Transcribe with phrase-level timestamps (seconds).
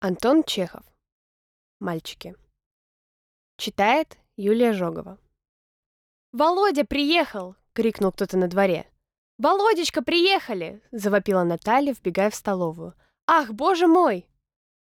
[0.00, 0.84] Антон Чехов.
[1.80, 2.36] Мальчики.
[3.56, 5.18] Читает Юлия Жогова.
[6.30, 8.88] «Володя приехал!»— крикнул кто-то на дворе.
[9.38, 12.94] «Володечка, приехали!»— завопила Наталья, вбегая в столовую.
[13.26, 14.28] «Ах, боже мой!»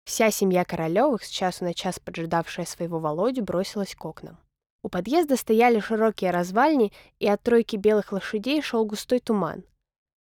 [0.05, 4.39] Вся семья Королёвых, с часу на час поджидавшая своего Володю, бросилась к окнам.
[4.81, 9.65] У подъезда стояли широкие развальни, и от тройки белых лошадей шел густой туман.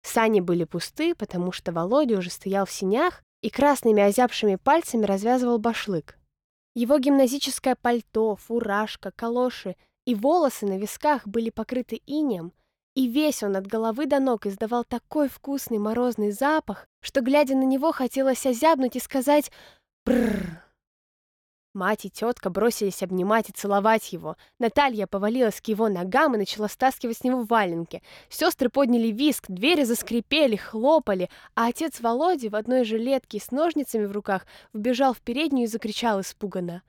[0.01, 5.59] Сани были пусты, потому что Володя уже стоял в синях и красными озябшими пальцами развязывал
[5.59, 6.17] башлык.
[6.75, 9.75] Его гимназическое пальто, фуражка, калоши
[10.05, 12.53] и волосы на висках были покрыты инеем,
[12.95, 17.63] и весь он от головы до ног издавал такой вкусный морозный запах, что, глядя на
[17.63, 19.51] него, хотелось озябнуть и сказать
[20.05, 20.66] «Бррр».
[21.77, 24.35] Мать и тетка бросились обнимать и целовать его.
[24.57, 28.01] Наталья повалилась к его ногам и начала стаскивать с него валенки.
[28.29, 34.11] Сестры подняли виск, двери заскрипели, хлопали, а отец Володи в одной жилетке с ножницами в
[34.11, 36.81] руках вбежал в переднюю и закричал испуганно.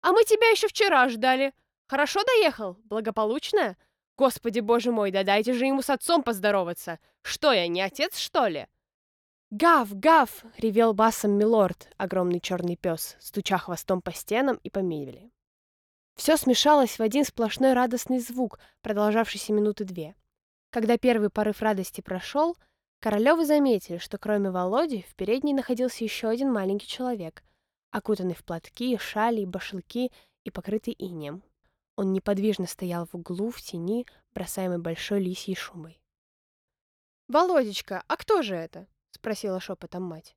[0.00, 1.52] «А мы тебя еще вчера ждали!
[1.86, 2.78] Хорошо доехал?
[2.84, 3.76] Благополучно?
[4.16, 6.98] Господи, боже мой, да дайте же ему с отцом поздороваться!
[7.20, 8.68] Что я, не отец, что ли?»
[9.50, 9.92] «Гав!
[9.98, 15.32] Гав!»— ревел басом милорд, огромный черный пес, стуча хвостом по стенам и по мебели.
[16.14, 20.14] Все смешалось в один сплошной радостный звук, продолжавшийся минуты две.
[20.70, 22.56] Когда первый порыв радости прошел,
[23.00, 27.42] Королевы заметили, что кроме Володи в передней находился еще один маленький человек,
[27.90, 30.12] окутанный в платки, шали и башлыки
[30.44, 31.42] и покрытый инеем.
[31.96, 35.98] Он неподвижно стоял в углу в тени, бросаемой большой лисьей шумой.
[37.28, 38.86] «Володечка, а кто же это?»—
[39.20, 40.34] спросила шепотом мать.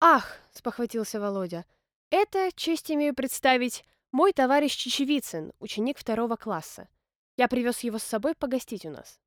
[0.00, 1.66] «Ах!»— спохватился Володя.
[2.08, 6.88] «Это, честь имею представить, мой товарищ Чечевицын, ученик второго класса.
[7.36, 9.20] Я привез его с собой погостить у нас».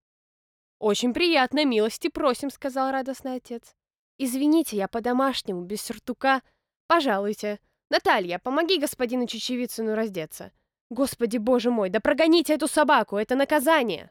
[0.79, 3.75] «Очень приятно, милости просим»,— сказал радостный отец.
[4.17, 6.41] «Извините, я по-домашнему, без сюртука.
[6.87, 7.59] Пожалуйте.
[7.91, 10.51] Наталья, помоги господину Чечевицыну раздеться.
[10.89, 14.09] Господи, боже мой, да прогоните эту собаку, это наказание!»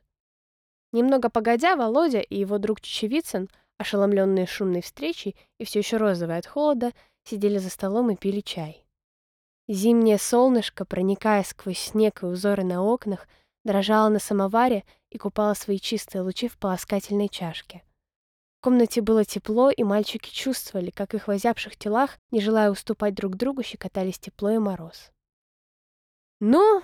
[0.93, 6.47] Немного погодя, Володя и его друг Чечевицын ошеломленные шумной встречей и все еще розовые от
[6.47, 6.93] холода,
[7.25, 8.85] сидели за столом и пили чай.
[9.69, 13.29] Зимнее солнышко, проникая сквозь снег и узоры на окнах,
[13.65, 17.83] дрожало на самоваре и купало свои чистые лучи в полоскательной чашке.
[18.59, 23.15] В комнате было тепло, и мальчики чувствовали, как их в озябших телах, не желая уступать
[23.15, 25.13] друг другу, щекотались тепло и мороз.
[26.41, 26.83] «Ну,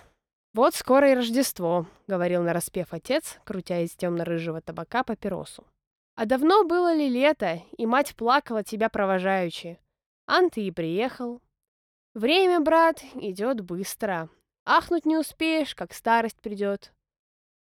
[0.52, 5.64] вот скоро и Рождество»,— говорил нараспев отец, крутя из темно-рыжего табака папиросу.
[6.14, 9.80] А давно было ли лето, и мать плакала тебя провожаючи.
[10.26, 11.42] Ан и приехал.
[12.14, 14.30] Время, брат, идет быстро.
[14.64, 16.92] Ахнуть не успеешь, как старость придет.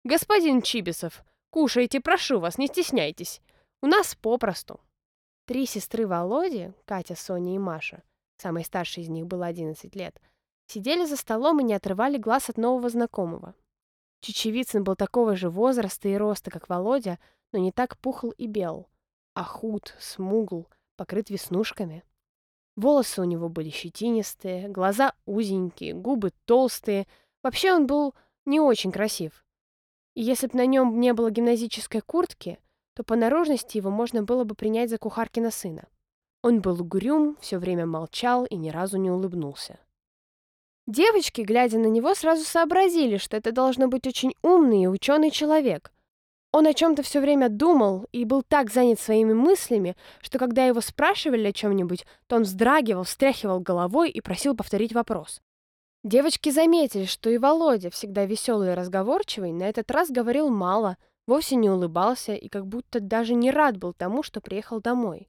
[0.05, 3.41] Господин Чибисов, кушайте, прошу вас, не стесняйтесь.
[3.81, 4.81] У нас попросту.
[5.47, 8.03] Три сестры Володи, Катя, Соня и Маша,
[8.37, 10.21] самой старшей из них было 11 лет,
[10.67, 13.55] сидели за столом и не отрывали глаз от нового знакомого.
[14.21, 17.19] Чечевицын был такого же возраста и роста, как Володя,
[17.53, 18.89] но не так пухл и бел,
[19.35, 22.05] а худ, смугл, покрыт веснушками.
[22.77, 27.07] Волосы у него были щетинистые, глаза узенькие, губы толстые.
[27.43, 28.15] Вообще он был
[28.47, 29.45] не очень красив.
[30.15, 32.59] И если бы на нем не было гимназической куртки,
[32.95, 35.89] то по наружности его можно было бы принять за кухаркина сына.
[36.43, 39.79] Он был угрюм, все время молчал и ни разу не улыбнулся.
[40.87, 45.93] Девочки, глядя на него, сразу сообразили, что это должно быть очень умный и ученый человек,
[46.53, 50.83] он о чем-то все время думал и был так занят своими мыслями, что когда его
[50.83, 55.41] спрашивали о чем-нибудь, то он вздрагивал, встряхивал головой и просил повторить вопрос.
[56.05, 61.57] Девочки заметили, что и Володя, всегда веселый и разговорчивый, на этот раз говорил мало, вовсе
[61.57, 65.29] не улыбался и как будто даже не рад был тому, что приехал домой.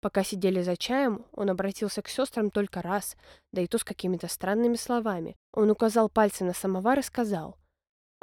[0.00, 3.16] Пока сидели за чаем, он обратился к сестрам только раз,
[3.50, 5.36] да и то с какими-то странными словами.
[5.52, 7.56] Он указал пальцем на самовар и сказал—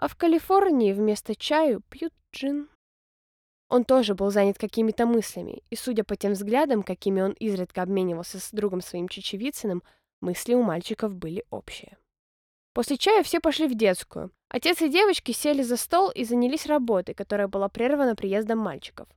[0.02, 2.70] а в Калифорнии вместо чаю пьют джин.
[3.70, 8.40] Он тоже был занят какими-то мыслями, и, судя по тем взглядам, какими он изредка обменивался
[8.40, 9.84] с другом своим Чечевицыным,
[10.20, 11.98] мысли у мальчиков были общие.
[12.74, 14.32] После чая все пошли в детскую.
[14.50, 19.08] Отец и девочки сели за стол и занялись работой, которая была прервана приездом мальчиков.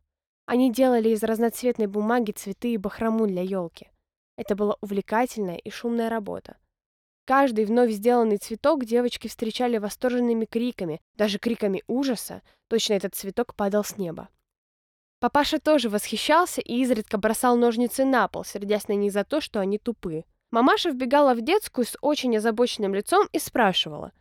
[0.45, 3.89] Они делали из разноцветной бумаги цветы и бахрому для елки.
[4.37, 6.59] Это была увлекательная и шумная работа.
[7.27, 12.43] Каждый вновь сделанный цветок девочки встречали восторженными криками, даже криками ужаса.
[12.69, 14.29] Точно этот цветок падал с неба.
[15.21, 19.61] Папаша тоже восхищался и изредка бросал ножницы на пол, сердясь на них за то, что
[19.61, 20.25] они тупы.
[20.51, 24.13] Мамаша вбегала в детскую с очень озабоченным лицом и спрашивала.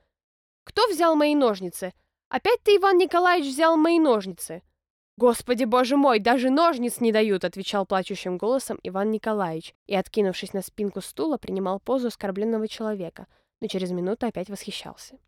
[0.63, 1.93] «Кто взял мои ножницы?
[2.29, 4.61] Опять ты, Иван Николаевич, взял мои ножницы?»
[5.15, 10.63] «Господи, боже мой, даже ножниц не дают!»— отвечал плачущим голосом Иван Николаевич и, откинувшись на
[10.63, 13.27] спинку стула, принимал позу оскорбленного человека,
[13.61, 15.19] но через минуту опять восхищался.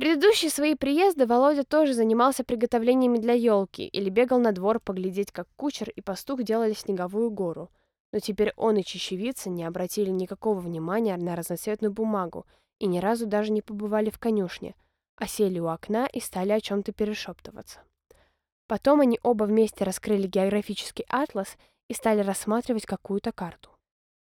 [0.00, 5.48] Предыдущие свои приезды Володя тоже занимался приготовлениями для елки или бегал на двор поглядеть, как
[5.56, 7.70] кучер и пастух делали снеговую гору.
[8.12, 12.46] Но теперь он и чечевица не обратили никакого внимания на разноцветную бумагу
[12.78, 14.74] и ни разу даже не побывали в конюшне,
[15.16, 17.80] а сели у окна и стали о чем-то перешептываться.
[18.70, 21.58] Потом они оба вместе раскрыли географический атлас
[21.88, 23.68] и стали рассматривать какую-то карту.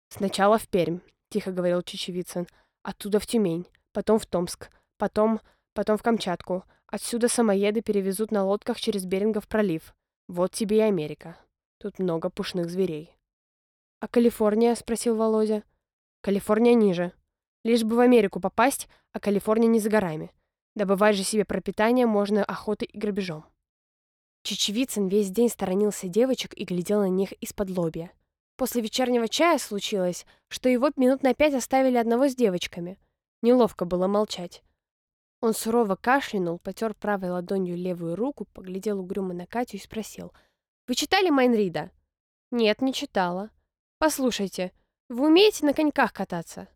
[0.10, 1.00] «Сначала в Пермь»,—
[1.31, 2.45] тихо говорил Чечевицын,
[2.84, 4.69] «оттуда в Тюмень, потом в Томск,
[5.00, 5.39] потом,
[5.74, 6.66] потом в Камчатку.
[6.86, 9.95] Отсюда самоеды перевезут на лодках через Берингов пролив.
[10.28, 11.36] Вот тебе и Америка.
[11.80, 13.18] Тут много пушных зверей».
[14.01, 15.63] «А Калифорния?»— спросил Володя.
[16.22, 17.12] «Калифорния ниже.
[17.63, 20.31] Лишь бы в Америку попасть, а Калифорния не за горами.
[20.75, 23.44] Добывать же себе пропитание можно охотой и грабежом».
[24.48, 28.14] Чечевицын весь день сторонился девочек и глядел на них из-под лобья.
[28.56, 32.98] После вечернего чая случилось, что его минут на пять оставили одного с девочками.
[33.42, 34.64] Неловко было молчать.
[35.42, 40.32] Он сурово кашлянул, потер правой ладонью левую руку, поглядел угрюмо на Катю и спросил.
[40.88, 41.92] «Вы читали Майнрида?»
[42.50, 43.50] «Нет, не читала».
[43.98, 44.72] «Послушайте,
[45.10, 46.70] вы умеете на коньках кататься?»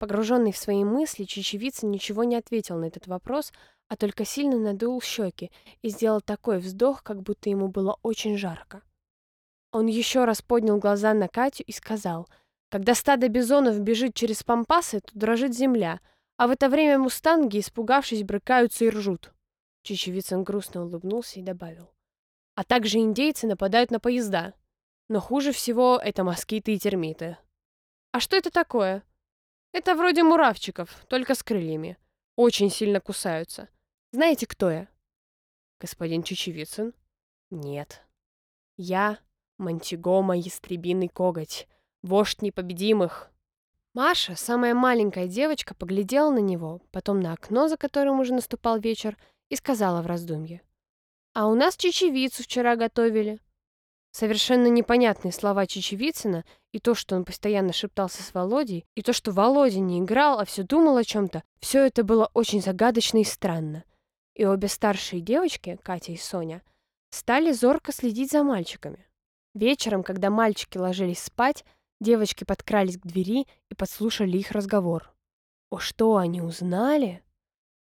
[0.00, 3.52] Погруженный в свои мысли, Чечевицын ничего не ответил на этот вопрос,
[3.86, 5.52] а только сильно надул щеки
[5.82, 8.82] и сделал такой вздох, как будто ему было очень жарко.
[9.72, 12.30] Он еще раз поднял глаза на Катю и сказал,
[12.70, 16.00] «Когда стадо бизонов бежит через пампасы, то дрожит земля,
[16.38, 19.34] а в это время мустанги, испугавшись, брыкаются и ржут».
[19.82, 21.92] Чечевицын грустно улыбнулся и добавил,
[22.54, 24.54] «А также индейцы нападают на поезда».
[25.10, 27.36] Но хуже всего это москиты и термиты.
[28.12, 29.02] А что это такое?
[29.72, 31.96] Это вроде муравчиков, только с крыльями.
[32.36, 33.68] Очень сильно кусаются.
[34.12, 34.88] Знаете, кто я?
[35.80, 36.92] Господин Чечевицын?
[37.50, 38.02] Нет.
[38.76, 39.18] Я
[39.58, 41.68] Мантигома Ястребиный Коготь,
[42.02, 43.30] вождь непобедимых.
[43.92, 49.18] Маша, самая маленькая девочка, поглядела на него, потом на окно, за которым уже наступал вечер,
[49.48, 50.62] и сказала в раздумье.
[51.34, 53.40] «А у нас чечевицу вчера готовили.
[54.12, 59.32] Совершенно непонятные слова Чечевицына, и то, что он постоянно шептался с Володей, и то, что
[59.32, 63.84] Володя не играл, а все думал о чем-то, все это было очень загадочно и странно.
[64.34, 66.62] И обе старшие девочки, Катя и Соня,
[67.10, 69.06] стали зорко следить за мальчиками.
[69.54, 71.64] Вечером, когда мальчики ложились спать,
[72.00, 75.12] девочки подкрались к двери и подслушали их разговор.
[75.70, 77.22] О, что они узнали?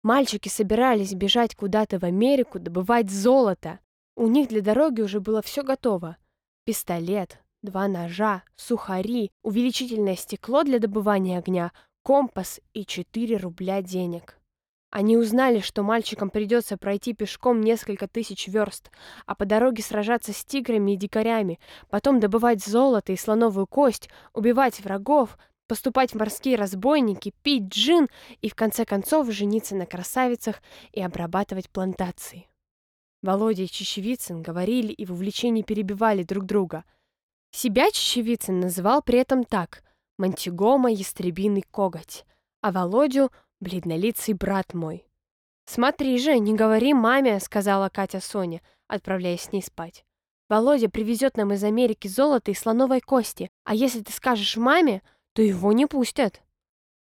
[0.03, 3.79] Мальчики собирались бежать куда-то в Америку, добывать золото.
[4.15, 6.17] У них для дороги уже было все готово.
[6.63, 14.39] Пистолет, два ножа, сухари, увеличительное стекло для добывания огня, компас и 4 рубля денег.
[14.89, 18.89] Они узнали, что мальчикам придется пройти пешком несколько тысяч верст,
[19.25, 21.59] а по дороге сражаться с тиграми и дикарями,
[21.89, 25.37] потом добывать золото и слоновую кость, убивать врагов,
[25.67, 28.07] поступать в морские разбойники, пить джин
[28.41, 30.61] и в конце концов жениться на красавицах
[30.93, 32.47] и обрабатывать плантации.
[33.21, 36.85] Володя и Чечевицын говорили и в увлечении перебивали друг друга.
[37.51, 39.83] Себя Чечевицын называл при этом так—
[40.17, 42.25] Мантигома Ястребиный Коготь,
[42.61, 45.07] а Володю— бледнолицый брат мой.
[45.65, 50.05] «Смотри же, не говори маме»,— сказала Катя Соня, отправляясь с ней спать.
[50.49, 55.01] «Володя привезет нам из Америки золото и слоновой кости, а если ты скажешь маме,
[55.33, 56.41] то его не пустят».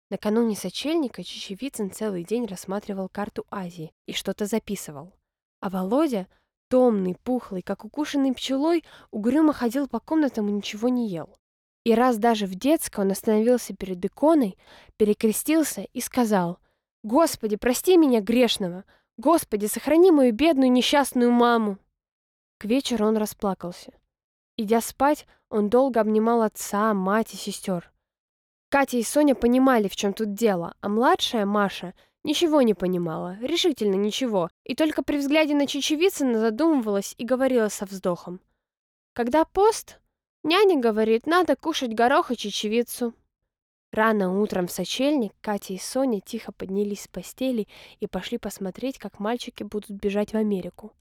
[0.09, 5.13] Накануне сочельника Чечевицын целый день рассматривал карту Азии и что-то записывал.
[5.59, 6.27] А Володя,
[6.69, 11.37] томный, пухлый, как укушенный пчелой, угрюмо ходил по комнатам и ничего не ел.
[11.83, 14.57] И раз даже в детской он остановился перед иконой,
[14.97, 16.59] перекрестился и сказал
[17.03, 18.83] «Господи, прости меня грешного!
[19.17, 21.77] Господи, сохрани мою бедную несчастную маму!»
[22.57, 23.93] К вечеру он расплакался.
[24.57, 27.91] Идя спать, он долго обнимал отца, мать и сестер.
[28.69, 31.93] Катя и Соня понимали, в чем тут дело, а младшая, Маша,
[32.27, 37.85] Ничего не понимала, решительно ничего, и только при взгляде на Чечевицына задумывалась и говорила со
[37.85, 38.41] вздохом.
[39.13, 40.01] «Когда пост,
[40.43, 43.13] няня говорит, надо кушать горох и чечевицу».
[43.93, 47.69] Рано утром в сочельник Катя и Соня тихо поднялись с постели
[48.01, 50.91] и пошли посмотреть, как мальчики будут бежать в Америку.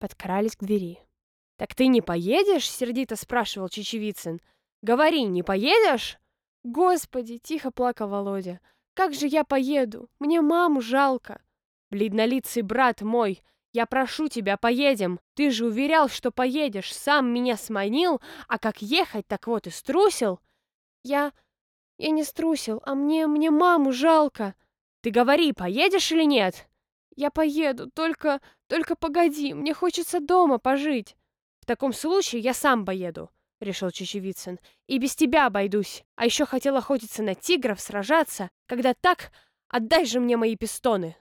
[0.00, 0.98] Подкрались к двери.
[1.58, 4.40] «Так ты не поедешь?»— сердито спрашивал Чечевицын.
[4.82, 6.18] «Говори, не поедешь?»
[6.64, 8.58] «Господи!»— тихо плакал Володя.
[8.96, 10.08] Как же я поеду?
[10.18, 11.42] Мне маму жалко.
[11.90, 15.20] Бледнолицый брат мой, я прошу тебя, поедем.
[15.34, 20.40] Ты же уверял, что поедешь, сам меня сманил, а как ехать, так вот и струсил.
[21.02, 21.34] Я...
[21.98, 23.26] я не струсил, а мне...
[23.26, 24.54] мне маму жалко.
[25.02, 26.66] Ты говори, поедешь или нет?
[27.16, 28.40] «Я поеду, только...
[28.66, 31.16] только погоди, мне хочется дома пожить».
[31.60, 34.58] «В таком случае я сам поеду»,— решил Чечевицын.
[34.86, 36.04] «И без тебя обойдусь.
[36.14, 38.50] А еще хотел охотиться на тигров, сражаться.
[38.66, 39.32] Когда так,
[39.68, 41.16] отдай же мне мои пистоны».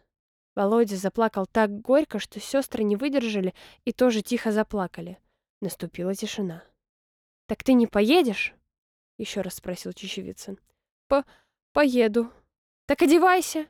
[0.56, 5.20] Володя заплакал так горько, что сестры не выдержали и тоже тихо заплакали.
[5.62, 6.64] Наступила тишина.
[7.48, 8.54] «Так ты не поедешь?»—
[9.18, 10.58] еще раз спросил Чечевицын.
[11.08, 11.26] «По...
[11.74, 12.32] поеду».
[12.86, 13.68] «Так одевайся!»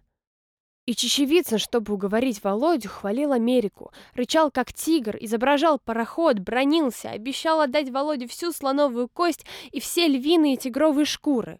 [0.85, 7.89] И Чечевицын, чтобы уговорить Володю, хвалил Америку, рычал как тигр, изображал пароход, бронился, обещал отдать
[7.89, 11.59] Володе всю слоновую кость и все львиные и тигровые шкуры.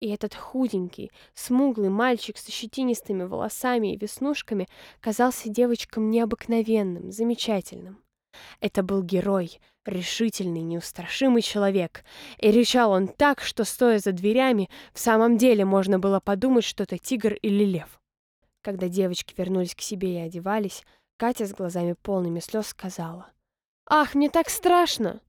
[0.00, 4.68] И этот худенький, смуглый мальчик со щетинистыми волосами и веснушками
[5.00, 8.04] казался девочкам необыкновенным, замечательным.
[8.60, 12.04] Это был герой, решительный, неустрашимый человек.
[12.38, 16.84] И рычал он так, что, стоя за дверями, в самом деле можно было подумать, что
[16.84, 17.98] это тигр или лев.
[18.62, 20.84] Когда девочки вернулись к себе и одевались,
[21.16, 23.32] Катя с глазами полными слез сказала.
[23.86, 25.20] «Ах, мне так страшно!»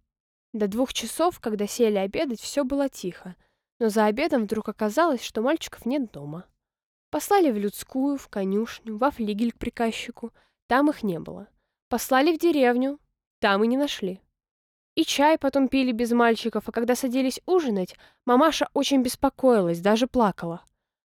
[0.53, 3.35] До двух часов, когда сели обедать, все было тихо,
[3.79, 6.45] но за обедом вдруг оказалось, что мальчиков нет дома.
[7.11, 10.31] Послали в людскую, в конюшню, во флигель к приказчику.
[10.67, 11.47] Там их не было.
[11.87, 12.99] Послали в деревню.
[13.39, 14.21] Там и не нашли.
[14.95, 17.95] И чай потом пили без мальчиков, а когда садились ужинать,
[18.25, 20.63] мамаша очень беспокоилась, даже плакала.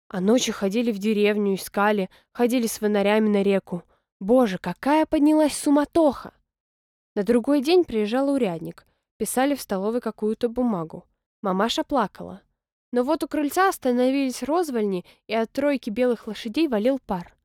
[0.09, 3.83] А ночью ходили в деревню, искали, ходили с фонарями на реку.
[4.21, 6.33] Боже, какая поднялась суматоха!
[7.15, 8.87] На другой день приезжал урядник.
[9.17, 11.07] Писали в столовой какую-то бумагу.
[11.43, 12.43] Мамаша плакала.
[12.93, 17.37] Но вот у крыльца остановились розвальни, и от тройки белых лошадей валил пар.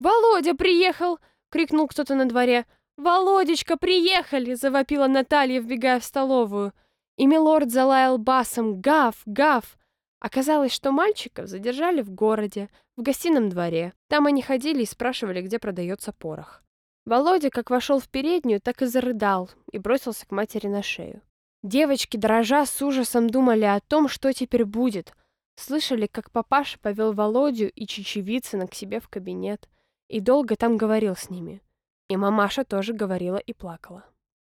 [0.00, 1.18] «Володя приехал!»—
[1.50, 2.66] крикнул кто-то на дворе.
[2.96, 6.72] «Володечка, приехали!»— завопила Наталья, вбегая в столовую.
[7.16, 9.20] И милорд залаял басом «Гав!
[9.26, 9.76] Гав!»
[10.24, 13.92] Оказалось, что мальчиков задержали в городе, в гостином дворе.
[14.08, 16.62] Там они ходили и спрашивали, где продается порох.
[17.04, 21.20] Володя, как вошел в переднюю, так и зарыдал и бросился к матери на шею.
[21.62, 25.12] Девочки, дрожа, с ужасом думали о том, что теперь будет.
[25.56, 29.68] Слышали, как папаша повел Володю и Чечевицына к себе в кабинет
[30.08, 31.60] и долго там говорил с ними.
[32.08, 34.06] И мамаша тоже говорила и плакала.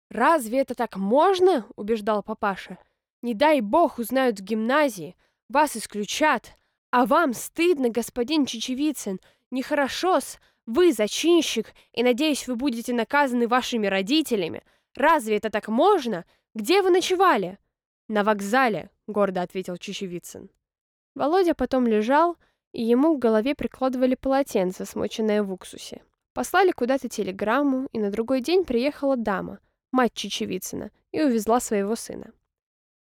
[0.09, 2.77] «Разве это так можно?»— убеждал папаша.
[3.21, 5.15] «Не дай бог узнают в гимназии,
[5.51, 6.53] вас исключат.
[6.89, 9.19] А вам стыдно, господин Чечевицын.
[9.51, 10.39] Нехорошо-с.
[10.65, 14.63] Вы зачинщик, и, надеюсь, вы будете наказаны вашими родителями.
[14.95, 16.25] Разве это так можно?
[16.53, 17.57] Где вы ночевали?»
[18.07, 20.49] «На вокзале»,— гордо ответил Чечевицын.
[21.15, 22.37] Володя потом лежал,
[22.73, 26.03] и ему к голове прикладывали полотенце, смоченное в уксусе.
[26.33, 29.59] Послали куда-то телеграмму, и на другой день приехала дама,
[29.91, 32.31] мать Чечевицына, и увезла своего сына.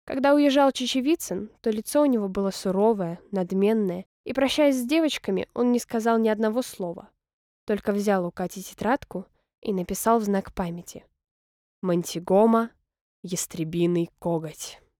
[0.05, 5.73] Когда уезжал Чечевицын, то лицо у него было суровое, надменное, и, прощаясь с девочками, он
[5.73, 7.11] не сказал ни одного слова.
[7.67, 9.27] Только взял у Кати тетрадку
[9.61, 11.07] и написал в знак памяти.
[11.81, 12.71] «Мантигома,
[13.23, 14.81] ястребиный коготь».